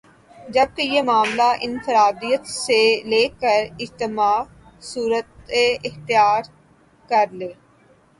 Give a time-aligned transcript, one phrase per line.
[0.49, 4.35] جبکہ یہ معاملہ انفراد عیت سے ل کر اجتماع
[4.83, 5.51] صورت
[5.83, 6.41] اختیار
[7.09, 7.51] کر لے